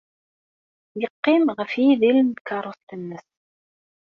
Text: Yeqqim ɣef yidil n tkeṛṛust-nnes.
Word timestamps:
Yeqqim 1.01 1.45
ɣef 1.57 1.71
yidil 1.83 2.17
n 2.21 2.29
tkeṛṛust-nnes. 2.37 3.25